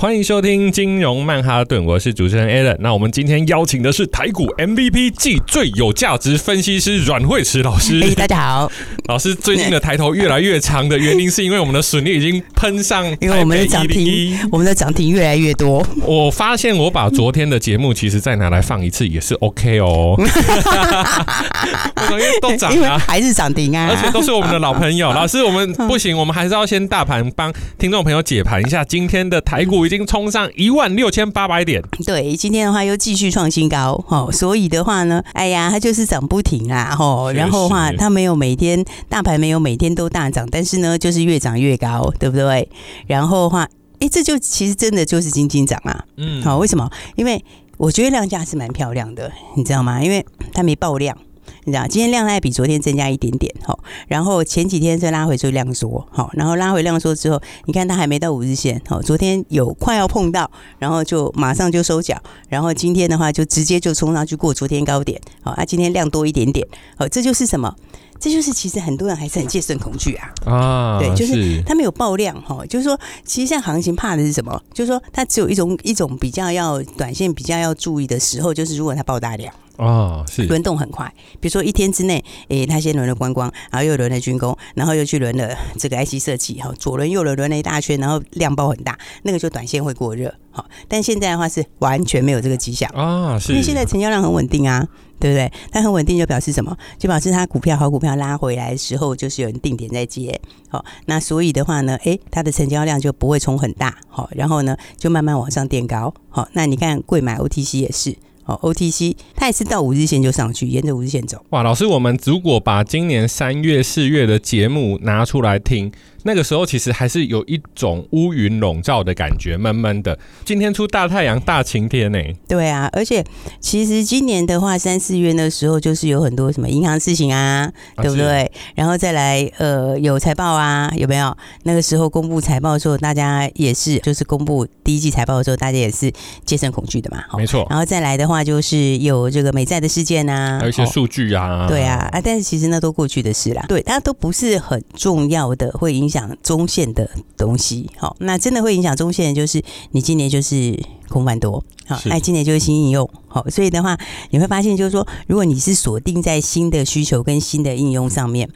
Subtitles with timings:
[0.00, 2.74] 欢迎收听金融曼哈顿，我是主持人 Alan。
[2.80, 8.00] 那我们今天邀请的是台股 MVP 暨最有价值分析师阮慧慈老师。
[8.14, 8.72] 大家好，
[9.08, 15.86] 老师最近的抬头越来越长的原因，是因为我们的损率已经喷上，因为我们的涨停，我们的涨停越来越多。
[16.06, 20.14] 我发现我把昨天的节目其实再拿来放一次也是 OK 哦，
[22.10, 25.12] 因为都涨啊，还是涨停啊，而且都是我们的老朋友。
[25.12, 29.89] 老师，我们不行，我们还是要先大盘帮听众朋友解盘一下今天的台股。
[29.90, 42.68] 已经冲上一万六千八百点，对，今天的话又继续创新高，哦，所以的话呢，哎呀，它就是涨不停啦，吼，然后的话它没有每天大盘没有每天都大涨，但是呢，就是越涨越高，对不对？
[43.08, 46.88] 然后的话，哎，这就其实真的就是金金涨啊，嗯，好，为什么？
[47.16, 47.44] 因为
[47.76, 50.00] 我觉得量价是蛮漂亮的，你知道吗？
[50.00, 51.18] 因为它没爆量。
[51.64, 62.16] 你知道，今天量还比昨天增加一点点，好，然后前几天再拉回就量缩，好，然后拉回量缩之后，你看它还没到五日线，好，昨天有快要碰到，然后就马上就收脚，
[62.48, 66.66] 然后今天的话就直接就冲上去过昨天高点，好，啊，今天量多一点点，
[66.96, 67.74] 好，这就是什么？
[68.20, 74.62] 这就是其实很多人还是很戒慎恐惧啊，啊，对，就是它没有爆量，哈，就是说，其实像行情怕的是什么？
[74.74, 79.52] 就是说，它只有一种一种比较要短线比较要注意的时候，就是如果它爆大量。
[79.76, 80.44] 哦，是。
[80.46, 92.90] 轮动很快，比如说一天之内，诶，他先轮了观光，然后又轮了军工，然后又去轮了这个 IC 设计，哈，左轮右轮轮了一大圈，然后量爆很大，那个就短线会过热，好，但现在的话是完全没有这个迹象。
[92.90, 93.52] 啊，是。
[93.52, 94.86] 因为现在成交量很稳定啊，
[95.20, 95.52] 对不对？
[95.70, 96.76] 它很稳定就表示什么？
[96.98, 108.16] 就表示它股票好股票拉回来的时候，就是有人定点在接，好，那所以的话呢，诶，它的成交量就不会冲很大，好，然后呢就慢慢往上垫高，好，那你看贵买 OTC 也是。
[108.42, 111.44] 好 OTC 它也是到五日线就上去，沿着五日线走。
[111.50, 115.92] 哇，老师，我们如果把今年三月、四月的节目拿出来听。
[116.22, 120.18] 那个时候其实还是有一种乌云笼罩的感觉，闷闷的。
[120.44, 122.18] 今天出大太阳、大晴天呢？
[122.46, 123.24] 对啊，而且
[123.60, 128.50] 其实今年的话，三四月那时候就是有很多什么银行事情啊，啊对不对？
[128.74, 131.34] 然后再来呃有财报啊，有没有？
[131.62, 136.12] 那个时候公布财报的时候，大家也是就是公布第一季财报的时候，大家也是
[136.44, 137.24] 戒慎恐惧的嘛。
[137.38, 137.66] 没错。
[137.70, 141.66] 然后再来的话，就是有这个美债的事件啊，还有一些数据啊。
[141.68, 143.64] 对啊啊，但是其实那都过去的事啦。
[143.68, 146.20] 对，它都不是很重要的，会影响。
[146.20, 149.62] 影响中线的东西，好，那真的会影响中线，就是
[149.92, 150.76] 你今年就是
[151.08, 153.96] 空翻多，好，那今年就是新应用，好，所以的话，
[154.30, 158.50] 你会发现就是说，如果你是锁定在新的需求跟新的应用上面。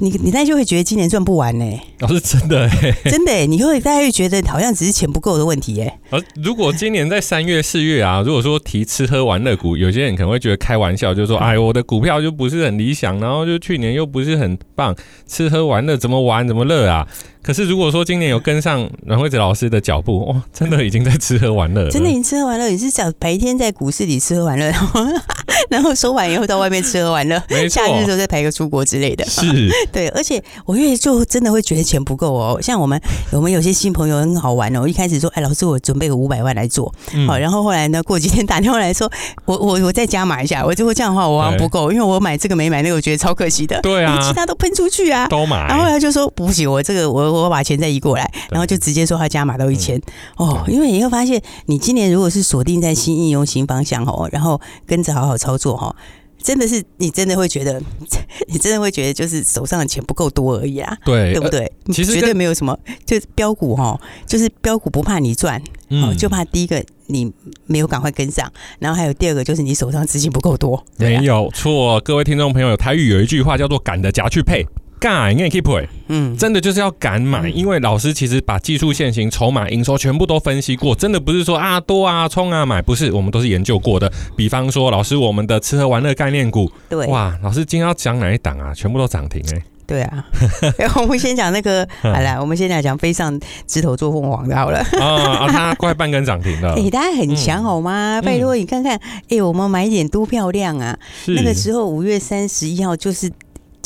[0.00, 1.64] 你你大概就会觉得今年赚不完呢？
[2.00, 2.68] 哦，是真的，
[3.06, 5.98] 真的，你会大概会觉得好像只是钱不够的问题哎。
[6.10, 14.94] 而如果今年在三月四月啊，如果说提吃喝玩乐股，有些人可能会觉得开玩笑，就是说，哎，我的股票就不是很理想，然后就去年又不是很棒，
[15.26, 17.06] 吃喝玩乐怎么玩怎么乐啊？
[17.46, 22.66] 可是如果说今年有跟上阮慧子老师的脚步，哇，真的已经在吃喝玩乐，真的已经吃喝玩乐。
[22.68, 24.72] 你是讲白天在股市里吃喝玩乐，
[25.70, 29.46] 然后收完以后到外面吃喝玩乐， 没错，假日的时候再排个出国之类的，是。
[29.92, 32.58] 对，而且我越就真的会觉得钱不够哦。
[32.60, 34.88] 像我们，我们有些新朋友很好玩哦。
[34.88, 36.86] 一开始说，哎，老师，我准备个五百万来做，
[37.28, 39.08] 好、嗯，然后后来呢，过几天打电话来说，
[39.44, 40.64] 我我我再加码一下。
[40.66, 43.80] 我就会这样的话，我好像不够，因为我买这个没买那个，我觉得超可惜的。
[43.82, 45.64] 对啊，其他都喷出去啊，都买。
[45.68, 49.96] 然后后来就说不行，我这个我我把钱再移过来，然后就直接说他加码到一千、
[50.38, 50.48] 嗯。
[50.48, 55.94] 哦，因为你会发现，你今年如果是锁定在新应用新方向哦，然后跟着好好操作哈。
[56.42, 57.82] 真的是你真的会觉得，
[58.46, 61.72] 你真的会觉得就是手上的钱不够多而已啊，对，对不对？
[61.86, 67.32] 其实绝对没有什么，就标股哈，就是标股不怕你赚，嗯，就怕第一个你
[67.64, 68.48] 没有赶快跟上，
[68.78, 71.98] 然后还有第二个就是你手上资金不够多，没有错。
[72.02, 74.64] 各位听众朋友，台语有一句话叫做“赶的夹去配”。
[74.98, 84.10] 敢，你也可以配，嗯，真的就是要敢买，因为老师其实把技术线型、筹码、营收全部都分析过，真的不是说啊多啊冲啊买，不是，我们都是研究过的。
[84.36, 88.72] 比方说，老师我们的吃喝玩乐概念股，对，哇，老师今天要讲哪一档啊？
[88.74, 90.24] 全部都涨停哎、欸，对啊，
[90.96, 98.18] 我们先讲那个，好了，我们先来讲飞上枝头做凤凰的好了，啊，它快半根涨停了，哎、欸，大家很强好吗？
[98.20, 100.98] 嗯、拜托你看看，哎、欸，我们买一点多漂亮啊！
[101.26, 103.30] 那个时候五月三十一号就是。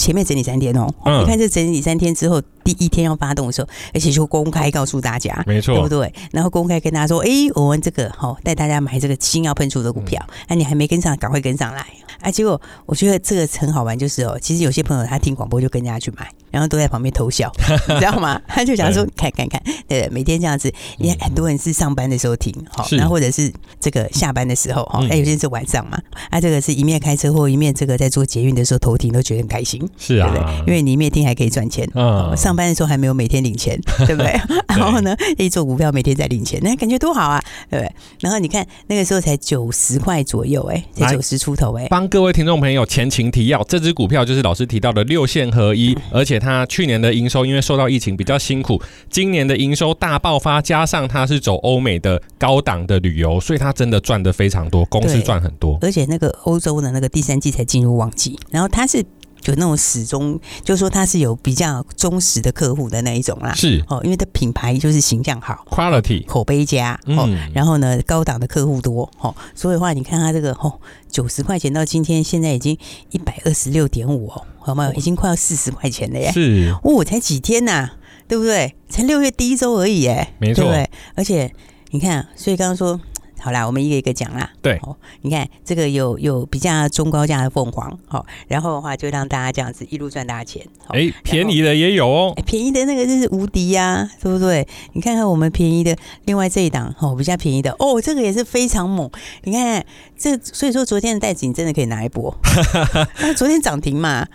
[0.01, 6.11] 前面整理三天哦，嗯、你看这整理三天之后，第一天要发动的时候，而且就公开告诉大家，没错，对不对？
[6.33, 10.19] 然后公开跟大家说，哎，我们这个好带大家买这个新要喷出的股票，
[10.49, 11.85] 那、嗯，啊、你还没跟上，赶快跟上来！
[12.23, 16.27] 啊，结果我觉得这个很好玩，就是哦，其实有些朋友他听广播就跟人家去买。
[16.51, 17.51] 然后都在旁边偷笑，
[17.89, 18.41] 你知道吗？
[18.49, 25.99] 他就想说看看看，对，每天这样子，也很多人是上班的时候听，好，然后或者是这个下班的时候，哈，哎，有些是晚上嘛，
[26.31, 30.59] 啊，这个是一面开车或一面这个在做捷运的时候偷听，都觉得很开心，是啊，对不对？
[30.67, 34.33] 因为你一面听还可以赚钱，嗯，上班的时候还没有每天领钱， 对不对？
[34.69, 37.93] 然后呢，一做股票每天在领钱，那感觉多好啊，对不对？
[38.21, 55.79] 然后你看那个时候才九十块左右，哎，才九十出头，哎，帮各位听众朋友前情提要，这支股票就是老师提到的六线合一，而且它去年的营收因为受到疫情比较辛苦，今年的营收大爆发，加上它是走欧美的高档的旅游，所以它真的赚得非常多，公司赚很多。
[55.83, 59.05] 而且那个欧洲的那个第三季才进入旺季，然后它是。
[59.41, 63.55] 就那种始终，就是说他是有比较忠实的客户的那一种啦。
[63.55, 72.77] 是哦，因为他品牌就是形象好，quality 口碑佳哦，嗯、然后呢高档的客户多哦，所以的话你看他这个哦，九十块钱到今天现在已经
[73.11, 74.93] 一百二十六点五哦，好吗？
[74.95, 76.31] 已经快要四十块钱了耶。
[76.33, 77.95] 是哦，才几天呐、啊，
[78.29, 78.75] 对不对？
[78.89, 80.91] 才六月第一周而已耶，没错对不对？
[81.15, 81.53] 而且
[81.91, 83.01] 你看，所以刚刚说。
[83.41, 84.51] 好啦，我们一个一个讲啦。
[84.63, 90.65] 对，哦，你看这个有有比较中高价的凤凰，好，然后的话就让大家这样子一路赚大钱。
[90.89, 94.67] 哎，便宜的也有哦，便宜的那个真是无敌呀，对不对？
[94.93, 95.97] 你看看我们便宜的，
[96.27, 99.11] 另外这一档哦，比较便宜的哦，这个也是非常猛。
[99.45, 99.85] 你看
[100.19, 102.37] 这，所以说昨天的袋子你真的可以拿一波，
[103.37, 104.27] 昨天涨停嘛。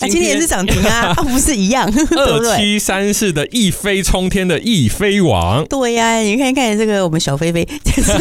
[0.00, 1.86] 啊，今天也是涨停啊，啊，不是一样，
[2.16, 8.12] 二七三四的一飞冲天的一飞王，对呀、啊，你看看这个我们小飞飞， 就是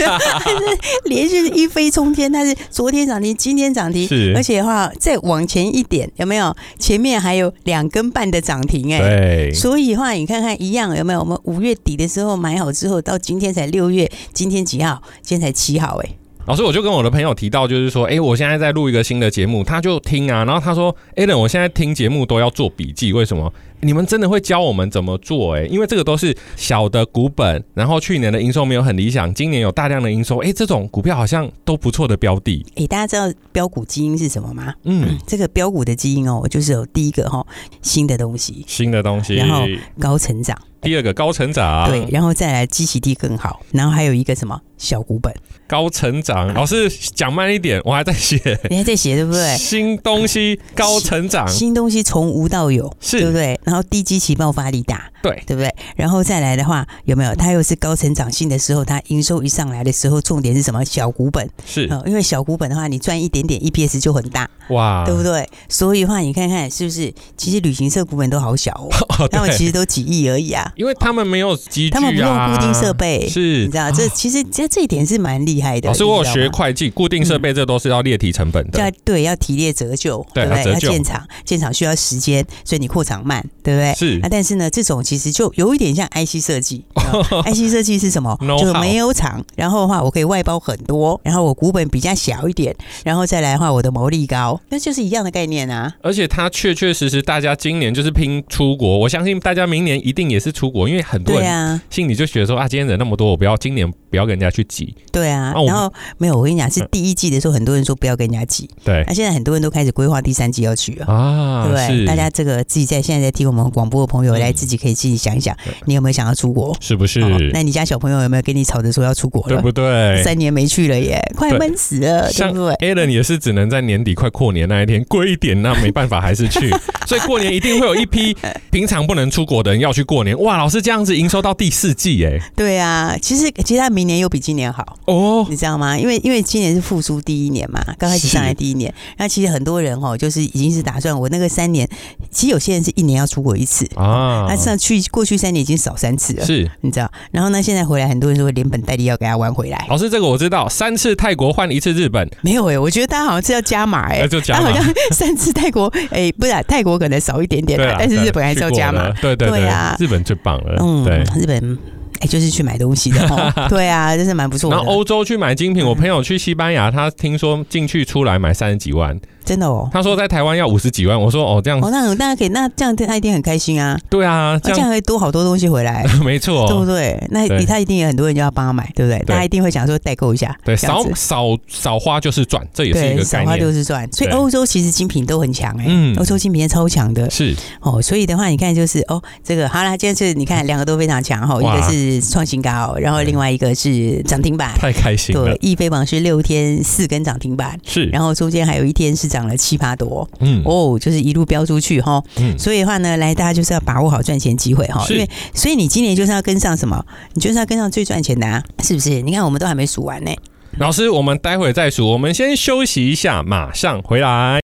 [1.06, 6.56] 连续一飞冲天，它是昨天涨停，今天涨停，是而且的话再往前一点，有没有？
[6.80, 11.20] 前面还有两根半的涨停、欸，哎，对，所以的话你看看一样有没有？
[11.20, 15.02] 我们五月底的时候买好之后，到今天才六月，今天几号？
[15.22, 16.16] 今天才七号、欸，哎。
[16.48, 23.54] 老师，我就跟我的朋友提到，就是说，哎，我现在在录一个新的节目，他就听啊，然后他说，Alan，我现在听节目都要做笔记，为什么？
[23.82, 25.56] 你们真的会教我们怎么做？
[25.56, 32.66] 哎，因为这个都是小的股本，然后去年的营收没有很理想，今年有大量的营收，哎，这种股票好像都不错的标的。
[32.76, 34.74] 哎，大家知道标股基因是什么吗？
[34.84, 37.46] 嗯，这个标股的基因哦，就是有第一个哈，
[37.84, 39.66] 新的东西，新的东西，然后
[40.00, 40.58] 高成长。
[40.82, 45.32] 第二个高成长，对，然后再来基期地更好，然后还有一个什么小股本
[45.72, 46.54] 高成长。
[46.54, 48.38] 老师讲慢一点，我还在写，
[48.70, 49.58] 你还在写对不对？
[49.58, 53.58] 新东西高成长，新东西从无到有，是对不对？
[53.64, 55.74] 然后低基期爆发力大，对对不对？
[55.96, 57.34] 然后再来的话，有没有？
[57.36, 60.84] 它又是高成长性的时候，它营收一上来的时候，重点是什么？
[60.84, 65.48] 小股本是，因为小股本的话，你赚一点点 EPS 就很大，哇，对不对？
[65.70, 67.14] 所以的话，你看看是不是？
[67.38, 68.72] 其实旅行社股本都好小
[69.18, 71.58] 哦， 他们其实都几亿而已啊，因为他们没有。
[71.70, 75.88] 机他们不用固定设备，是，你知道这其实这这一点是蛮厉害的。
[75.88, 80.74] 老师，我有学会计，固定设备这都是要列提成本的，要对，要提列折旧，对不对？
[80.74, 83.94] 要建厂，建厂需要时间，所以你扩厂慢，对不对？
[83.94, 86.84] 是啊，但是呢，这种其实就有一点像 IC 设计，
[87.46, 88.38] IC 设计是什么？
[88.60, 95.94] 就是没有厂，然后的话我可以外包很多，然后我股本比较小一点，然后再来的话我的毛利高，那就是一样的概念啊。
[96.02, 104.96] 而且它确确实实，大家今年就是拼出国，我相信大家明年一定也是出国，因为很多人心里就觉得说啊，今天人那么多，我不要今年不要跟人家去挤。
[105.12, 108.70] 对啊，然后没有，我跟你讲，是第一季的时候，很多人说不要跟人家挤。
[108.84, 112.06] 对，那现在很多人都开始规划第三季要去了啊，对不对？
[112.06, 116.76] 大家这个自己在现在在听我们广播的朋友，来自己可以自己想一想，你有没有想要出国？
[116.80, 117.20] 是不是？
[117.54, 119.50] 那你家小朋友有没有跟你吵着说要出国了？
[119.50, 120.24] 对不对？
[120.24, 126.70] 三年没去了耶，快闷死了，对不对？Alan 也是只能在年底快过年那一天贵一点，那没办法还是去。
[127.06, 128.36] 所以过年一定会有一批
[128.70, 130.40] 平常不能出国的人要去过年。
[130.42, 132.40] 哇，老师这样子营收到第四季哎。
[132.56, 135.98] 对啊，其实其实他明年又比今年好哦，你知道吗？
[135.98, 141.88] 因为因为今年是复苏第一年嘛，刚开始上来第一年，那其实很多人哦，就是已经是打算我那个三年，
[142.30, 143.86] 其实有些人是一年要出国一次。
[143.96, 147.12] 啊，他上去过去三年已经少三次了，是，你知道？
[147.32, 149.86] 然后呢，现在回来很多人说连本带利要给他玩回来。
[149.90, 161.78] 老师，这个我知道，三次泰国换一次日本，没有哎、欸，我觉得他好像是要加码哎、欸，就加码， 好像三次泰国哎、欸，不是、啊、泰国可能少一点点，但是日本还是要加码，对对对啊，日本最棒了，嗯，对，日本。
[162.22, 164.78] 哎，就是去买东西的 哦，对啊，真是蛮不错的。
[164.78, 169.20] 然后欧洲去买精品，我朋友去西班牙，他听说进去出来买三十几万。
[169.44, 173.98] 真的哦，他说在台湾要五十几万，我说哦这样，哦那那可以，那这样他一定很开心啊。
[174.10, 177.22] 对啊，这样可以多好多东西回来， 没错，对不对？
[177.30, 179.20] 那他一定有很多人就要帮他买，对不对？
[179.26, 184.08] 大家一定会想说代购一下，对，少少少花就是赚，这也是一个概念，少花就是赚。
[184.12, 187.56] 所以欧洲其实精品都很强哎，嗯，欧洲精品超强的，是。
[187.82, 188.02] 哦。
[188.02, 195.46] 所以的话，你看就是哦，这个好了，今天是你看两个都非常强哈，一个是创新高，然后另外一个是涨停板，太开心了。
[195.46, 207.04] 对，易飞网是六天四根涨停板，是，然后中间还有一天是涨了七八多，嗯，哦，就是一路飙出去哈，嗯，所以的话呢，来大家就是要把握好赚钱机会哈，因为所以你今年就是要跟上什么？
[207.34, 209.22] 你就是要跟上最赚钱的啊，是不是？
[209.22, 210.32] 你看我们都还没数完呢。
[210.78, 214.60] 老师，我们待会再数，我们先休息一下，马上回来。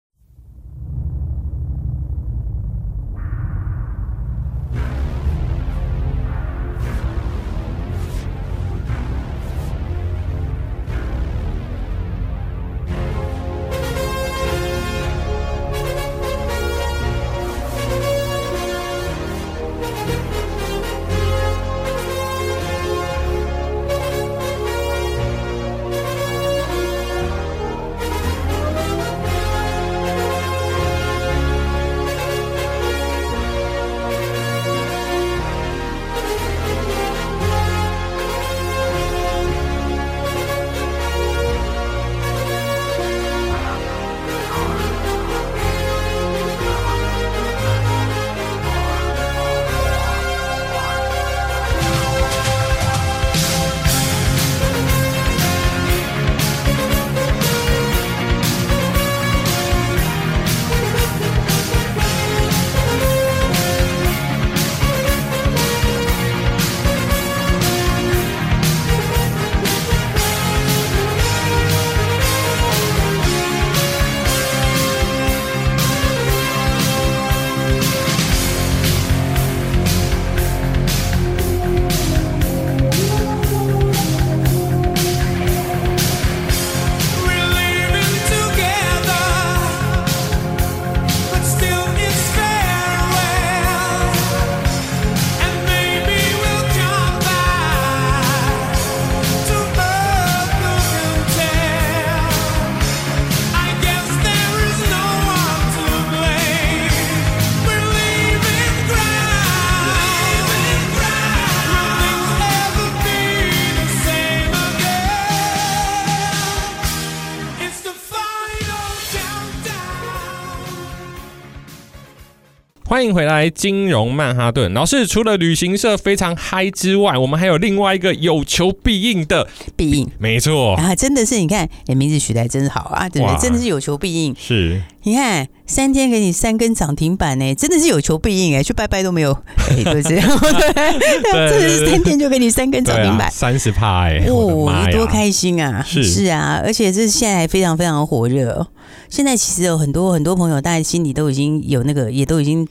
[123.05, 125.05] 欢迎回来，金融曼哈顿老师。
[125.05, 133.37] 除了旅行社非常嗨之外，我们还有另外一个有求必应的必应，没错啊，真的是你看，你名字取得真好啊，对不对？
[133.39, 134.35] 真的是有求必应。
[134.35, 139.31] 是，你看三天给你三根涨停板呢，真的是有求必应哎，去拜拜都没有，
[139.69, 140.19] 对不对？
[140.19, 145.85] 对，真的是三天就给你三根涨停板，三十趴哎，哦，你多开心啊！
[145.87, 148.65] 是是啊，而且这是现在非常非常火热。
[149.09, 152.67] 现在其实有很多很多朋友，大家心里都已经有那个，也都已经。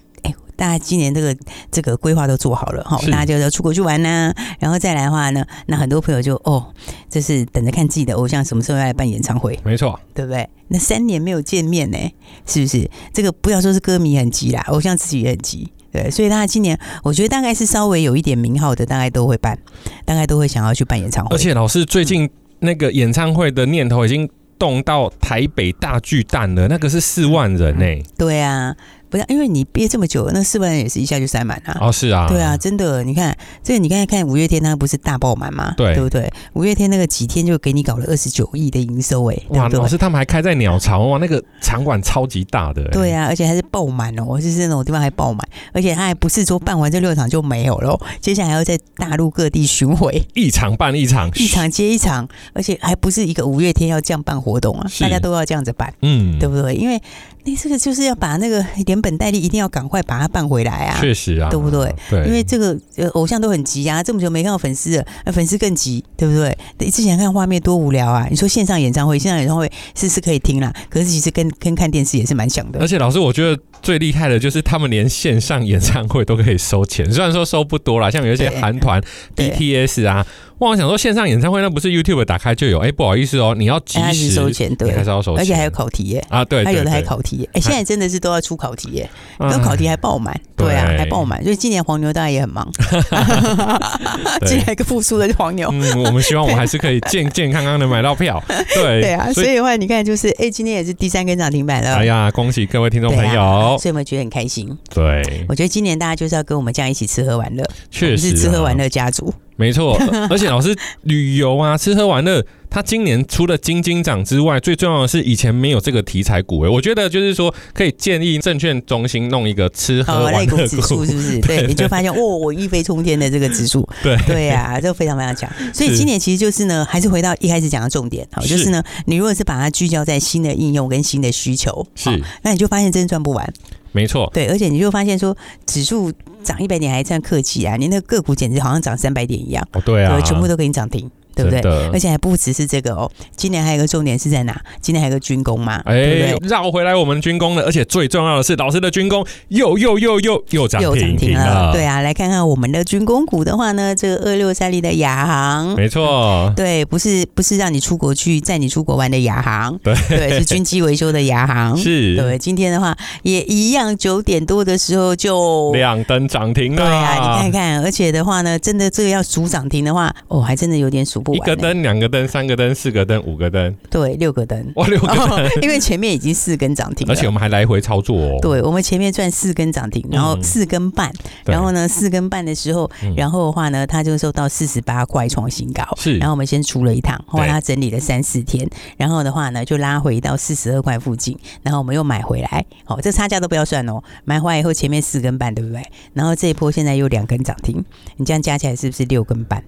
[0.57, 1.37] 大家今年这个
[1.73, 6.73] 这个规划都做好了哈，大家就要出国去玩呐、啊，然后再来的话呢，那很多朋友就哦，
[7.11, 10.49] 就是等着看自己的偶像什么时候要来办演唱会，没错，对不对？
[10.69, 11.99] 那三年没有见面呢，
[12.47, 12.89] 是不是？
[13.13, 19.59] 这个不要说是歌迷很急啦，偶像自己也很急，对，所以大家今年我觉得大概是稍微有一点名号的，大概都会办，
[20.05, 21.35] 大概都会想要去办演唱会。
[21.35, 28.75] 而且老师最近那个演唱会的念头已经动到台北大巨蛋了，那个是四万人呢、对啊。
[29.11, 31.79] 不是，因为你憋这么久，那四万人也是一下就塞满了。
[31.81, 35.73] 哦，是啊，对啊，真的，你看这个，你刚才看五月天，他不是大爆满吗？
[35.77, 36.29] 对，对不对？
[36.55, 42.83] 五月天那个几天就给你搞了二十九亿的营收，哎，哇，老师他们还开在鸟巢哇，那个场馆超级大的。
[42.91, 56.75] 对啊，而且还是爆满哦，就是那种地方还爆满，而且他还不是说办完这六场就没有了，接下来还要在大陆各地巡回，一场办一场，一场接一场，而且还不是一个五月天要这样办活动啊，大家都要这样子办，嗯，对不对？
[56.75, 57.01] 因为。
[57.47, 60.99] 你这个就是要把那个连本带利一定要赶快把它办回来啊！
[61.01, 61.95] 确实啊，对不对？
[62.09, 66.57] 对，因为这个呃偶像都很急啊，这么久没看到粉丝了，那粉丝更急，对不对？
[66.91, 68.27] 之前看画面多无聊啊！
[68.31, 72.81] 你说线上演唱会，线上演唱会是是可以听啦，可是其实跟跟看电视也是蛮像的。
[72.81, 79.01] 而且老师，我觉得最厉害的就是他们连线上演唱会都可以收钱，虽然说收不多啦，像有一些韩团
[79.37, 80.27] BTS 啊。
[80.57, 82.79] 我想说线上演唱会那不是 YouTube 打开就有？
[82.79, 87.51] 哎，不好意思哦，你要及时收钱，对，还是要收钱，而且还有考题耶啊，对，他有的还考题耶。
[87.53, 91.43] 哎，现在真的是都要出考题耶，都考题还爆满，对啊，还爆满。
[91.43, 92.67] 所以今年黄牛大家也很忙，
[94.47, 95.69] 进来一个复苏的黄牛。
[95.73, 98.43] 嗯，我们希望我们还是可以健健康康的买到票。
[98.75, 101.97] 对对啊，所以的话你看就是，哎，今天也是第三根涨停板了。
[101.97, 103.74] 哎呀，恭喜各位听众朋友！
[103.79, 104.77] 所以我们觉得很开心。
[104.91, 109.33] 对，我觉得今年大家就是要跟我们这样一起吃喝玩乐，确实是吃喝玩乐家族。
[109.57, 109.97] 没错，
[110.31, 112.45] 而且老师旅游啊，吃喝玩乐。
[112.71, 121.39] 它今年除了金金涨之外，最重要的是以前没有这个题材股诶，我觉得就是说可以建议证券中心弄一个吃喝玩乐股指数，是不是？
[121.47, 125.49] 对，你就发现哦，我一飞冲天的这个指数， 对对啊，这个非常非常强。
[125.73, 132.11] 所以今年其实就是呢，还是回到一开始讲的重点，好，就是呢，你如果是把它聚焦在新的应用跟新的需求，是，
[132.43, 133.55] 那你就发现真的赚不完。
[133.95, 141.09] 没错，对，而且你就发现说指数涨一百点还算客气啊，你那个个股简直好像涨三百点一样，哦，对啊，对，全部都给你涨停。
[141.35, 141.61] 对不对？
[141.93, 144.61] 而且还不只是这个哦，今年还有一个重点是在哪？
[144.81, 145.83] 今年还有个军工嘛？
[145.85, 150.81] 哎，绕回来我们军工了，而且最重要的是，老师的军工又又又又又涨
[151.17, 151.73] 停了。
[151.73, 162.39] 对啊，来看看我们的军工股的话呢，这个二六三零的亚航，没错，对，不是不是让你出国去载你出国玩的亚航，对对，是军机维修的亚航，是对。
[162.39, 166.85] 今天的话也一样，九点多的时候就亮灯涨停了。
[166.85, 171.24] 对啊，你看看，而且的话呢，真的这个要数涨停的话，哦，还真的有点数。
[171.33, 174.73] 一个灯、两个灯、三个灯、四个灯、五个灯，对，六个灯。
[174.75, 175.49] 哇，六个灯、哦！
[175.63, 178.39] 因为前面已经四根涨停了，而且我们还来回操作哦。
[178.43, 181.09] 对，我们前面赚四根涨停，然后四根半，
[181.45, 185.85] 嗯、然后呢，四根半的时候，然后的话呢，它就收到四十八块创新高。
[185.97, 192.65] 是，然后我们先出了一趟，后来它整理了三四天，然后的话呢，就拉回到四十二块附近，然后我们又买回来。
[192.87, 195.83] 哦，这差价都不要算哦，买回来以后前面四根半，对不对？
[196.13, 197.85] 然后这一波现在又两根涨停，
[198.17, 199.63] 你这样加起来是不是六根半？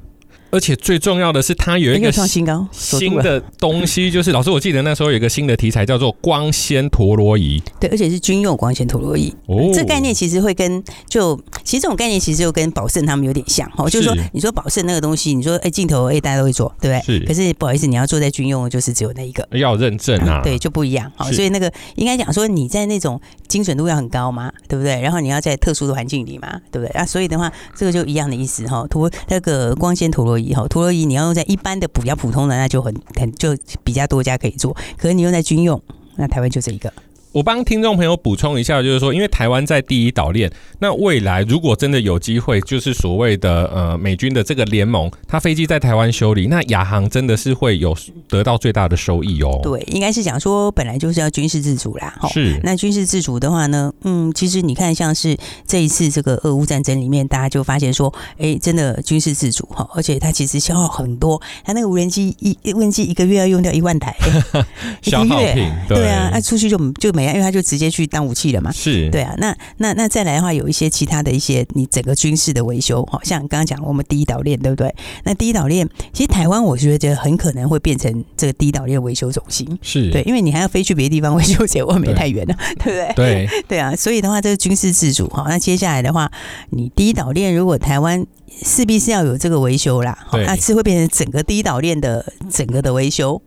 [0.56, 9.30] 而且最重要的是，它有一个创新高新的东西，就是老师，我记得那时候有一个新的题材叫做光纤陀螺仪，对，而且是军用光纤陀螺仪。
[9.48, 17.18] 哦，这概念其实会跟就其实这种概念其实就跟宝盛他们有点像哈，就是说你说宝盛那个东西，你说哎镜头哎大家都会做，对不对？
[17.18, 17.26] 是。
[17.26, 21.12] 可是不好意思，你要做在军用，就是只有那一个要认证啊， 对，就不一样。
[21.16, 24.98] 好，所以那个应该讲说你在那种精准度要很高嘛，对不对？
[25.02, 26.90] 然后你要在特殊的环境里嘛，对不对？
[26.92, 28.86] 啊，所以的话，这个就一样的意思哈。
[28.88, 31.04] 陀那个光纤陀螺仪哈，陀螺仪。
[31.04, 34.76] 你要用在一般的比较普通的，那就很很就比较多家可以做。
[34.96, 35.80] 可是你用在军用，
[36.16, 36.92] 那台湾就这一个。
[37.36, 47.94] 我帮听众朋友补充一下，就是说，因为台湾在第一岛链，那未来如果真的有机会，就是所谓的呃美军的这个联盟，它飞机在台湾修理，那亚航真的是会有
[48.26, 49.60] 得到最大的收益哦。
[49.62, 52.18] 对，应该是讲说本来就是要军事自主啦。
[52.32, 52.58] 是。
[52.62, 64.16] 那军事自主的话呢，嗯，其实你看像是这一次这个俄乌战争里面，大家就发现说，哎，真的军事自主哈，而且它其实消耗很多，它那个无人机一无人机一个月要用掉一万台，
[65.04, 65.70] 消耗品。
[65.86, 67.25] 对，对啊，那出去就就没。
[67.32, 69.34] 因为他就直接去当武器了嘛，是对啊。
[69.38, 74.94] 那那那再来的话，有一些其他的一些你整个军事的维修，好像刚刚讲我们第一岛链，对不对？
[75.24, 83.46] 那第一岛链其实台湾，我觉得很可能会变成这个第一岛链维修中心，是对，因为你还要飞去别的地方维修， 结果没太远了，对，不对？
[83.46, 86.30] 对 对啊，所以的话，这个军事自主，好，那接下来的话，
[86.70, 88.24] 你第一岛链如果台湾
[88.62, 93.40] 势必是要有这个维修啦，好，那是会变成整个第一岛链的整个的维修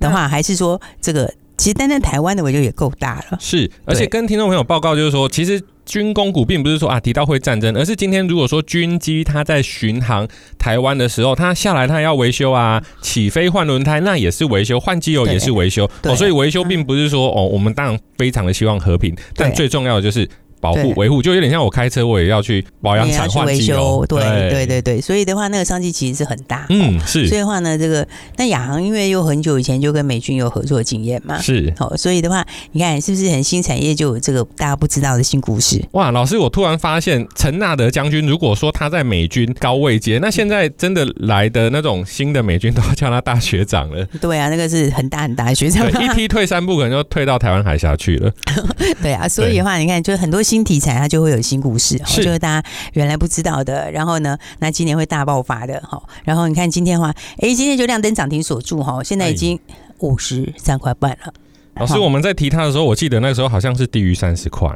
[0.00, 1.32] 的话，还是说这个？
[1.56, 10.26] 其实单单台湾的维修也够大了，是，而且跟听众朋友报告就是说，其实军工股并不是说啊提到会战争，而是今天如果说军机它在巡航
[10.58, 15.88] 台湾的时候，它下来它要维修啊，起飞换轮胎那也是维修，换机油也是维修。
[16.02, 20.28] 哦，所以维修并不是说哦，我们当然非常的希望和平，但最重要的就是。
[20.64, 24.02] 保护维护就有点像我开车，我也要去保养厂换机油。
[24.08, 26.64] 对对对对，所以的话，那个商机其实是很大。
[26.70, 27.28] 嗯，是。
[27.28, 28.06] 所以的话呢，这个
[28.38, 31.70] 那亚航因为又很久以前就跟美军有合作经验嘛，是。
[31.78, 35.84] 哦，所以的话，你看是不是很新产业就有这个大家不知道的新故事？
[35.92, 44.02] 哇，老师，我突然发现陈纳德将军，如果说他在美军高位阶，那现在真的来的那种新的美军都要叫他大学长了。
[44.18, 48.32] 对啊，那个是很大很大的学长，一梯退三步，可能就退到台湾海峡去了。
[49.02, 50.53] 对啊，所以的话，你看，就很多新。
[50.54, 53.90] 新题材它就会有新故事，是就是大家原来不知道的。
[53.90, 56.00] 然后呢，那今年会大爆发的哈。
[56.22, 59.58] 然后你看今天的话，哎，今天就亮灯涨停锁住哈，现在已经
[59.98, 61.34] 五十三块半了。
[61.76, 64.68] 老师，我们在提他的时候，我记得那时候好像是低于三十块。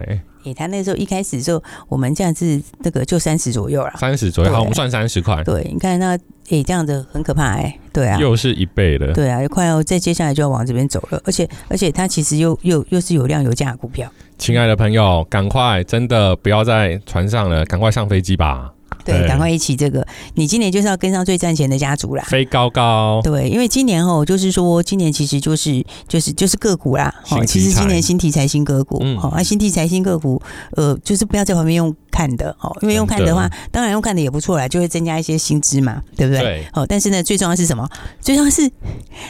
[0.45, 4.53] 哎，他那时候一开始的时候，我们这样子那个就三十左右了，三十左右。
[4.53, 5.43] 好，我们算三十块。
[5.45, 6.19] 对，你看那
[6.51, 7.79] 哎，这样子很可怕哎。
[7.93, 9.13] 对啊，又是一倍的。
[9.13, 11.21] 对啊，快要再接下来就要往这边走了。
[11.25, 14.11] 而且而且它其实又又又是有量有价的股票。
[14.37, 18.73] 亲爱的朋友，赶快，真的不要在船上了，赶快上飞机吧。
[19.13, 23.21] 对，赶快一起这个，你今年就是要跟上最赚钱的家族啦，飞高高。
[23.23, 27.15] 对，因为今年哦，就是说今年其实就是就是就是个股啦。
[27.31, 30.41] 哦，其实今年新题材新个股，嗯，啊，新题材新个股，
[30.73, 31.95] 呃，就是不要在旁边用。
[32.19, 36.43] 看的哦，因为用看的话，当然用看的也不错啦，就会增加一些薪资嘛，对不对？
[36.43, 36.67] 对。
[36.73, 37.89] 哦，但是呢，最重要是什么？
[38.21, 38.69] 最重要是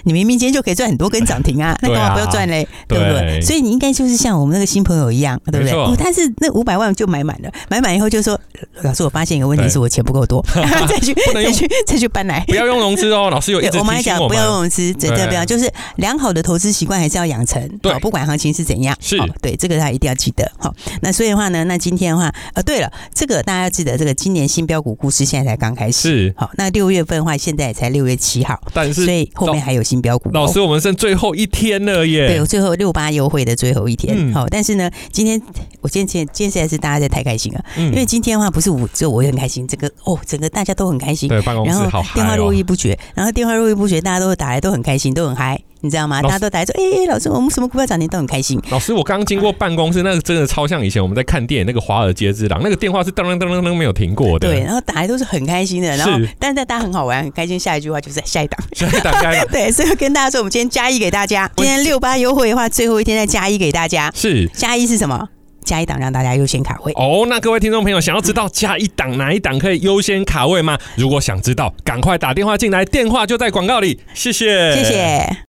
[0.04, 2.66] 你明明今天就可以赚很多根涨停啊，那干嘛不要赚嘞？
[2.88, 3.42] 对不对？
[3.42, 5.72] 所以你应该就是像我们那个新朋友一样，对不对？
[5.72, 8.40] 哦，但是那五百万就买满了，买满以后就说
[8.82, 10.42] ：“老师，我发现一个问题，是我钱不够多，
[10.88, 17.68] 再去再去再去搬来，不要用融资哦。”老师有一直我们还讲不要用融资，真的，不要，就是良好的投资习惯还是要养成。
[17.82, 20.50] 对，不管行情是怎样，是对这个他一定要记得。
[20.58, 25.98] 好，那所以的话呢，那今天的话，呃，对了，这个大家要记得，这个今年新标股故事现在才刚开始。
[25.98, 30.30] 是，好，那六月份的话，现在也才六月七号，但是所以后面还有新标股。
[30.32, 32.28] 老师，我们剩最后一天了耶！
[32.28, 34.32] 对，最后六八优惠的最后一天。
[34.32, 35.40] 好，但是呢，今天
[35.80, 41.28] 我今天今天实在是大家在太开心了，因为今天的话不是我只有我也很开心，整个哦，整个大家都很开心。
[41.28, 42.14] 对，办公室好嗨哦。
[42.14, 45.60] 电话络绎不绝，然后电话络绎不绝，大家都打来都很开心，都很嗨。
[45.80, 46.20] 你知道吗？
[46.22, 48.60] 大家都来说，哎、欸，老师，我们什么股票涨停都很开心。
[48.70, 54.48] 老师，我刚经过办公室，那个真的超像以前我们在看电影那个《华尔街之狼》，那个电话是噔噔噔噔噔没有停过的。
[54.48, 57.58] 对，然后打来都是很开心的，然后但是大家很好玩，很开心。
[57.58, 59.46] 下一句话就是下一档，下一档，下一档。
[59.50, 64.10] 对，所以跟大家说，我们今天加一给大家，今天六八优惠的话，最后一天再加一给大家。
[64.14, 65.28] 是加一是什么？
[65.64, 67.26] 加一档让大家优先卡位哦。
[67.28, 70.78] 那各位听众朋友，想要知道加一档哪一档可以优先卡位吗？
[70.96, 74.00] 如果想知道，赶快打电话进来，电话就在广告里。
[74.14, 75.47] 谢谢，谢谢。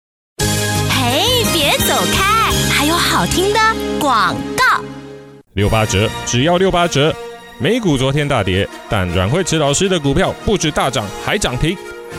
[3.16, 3.58] 好听的
[3.98, 4.84] 广告。
[5.54, 7.16] 六八折，只要六八折。
[7.58, 11.74] 美股昨天大跌，但阮慧慈老师的股票不止大涨，还涨停。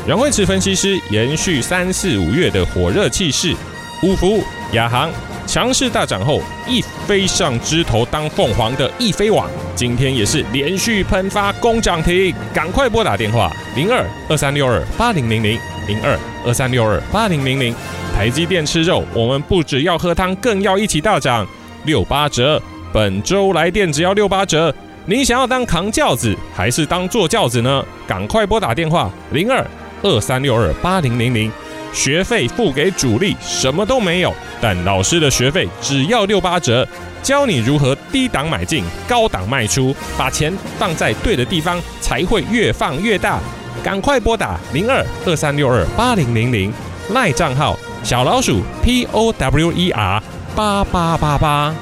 [0.07, 3.55] 阮慧慈分析师延续三四五月的火热气势，
[4.01, 5.11] 五福、亚航
[5.47, 12.35] 强势大涨后，一飞上枝头当凤凰的易飞网，今天也是连续喷发攻涨停。
[12.53, 15.57] 赶快拨打电话零二二三六二八零零零
[15.87, 17.73] 零二二三六二八零零零。
[18.13, 21.47] 台积电吃肉，我们不只要喝汤，更要一起大涨。
[21.85, 24.73] 六八折，本周来电只要六八折。
[25.05, 27.85] 你想要当扛轿子，还是当坐轿子呢？
[28.05, 29.65] 赶快拨打电话零二
[30.01, 31.49] 二三六二八零零零。
[31.93, 36.87] 学费付给主力，什么都没有，但老师的学费只要六八折，
[37.23, 43.39] 教你如何低档买进，高档卖出，把钱放在对的地方，才会越放越大。
[43.83, 46.73] 赶快拨打零二二三六二八零零零
[47.13, 47.77] 赖账号。
[48.03, 50.23] 小老鼠 P O W E R
[50.55, 51.75] 八八八八。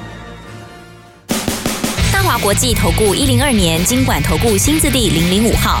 [2.12, 5.80] 大华国际投顾一零二年金管投顾新字第零零五号。